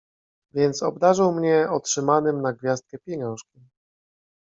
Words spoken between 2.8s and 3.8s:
pieniążkiem.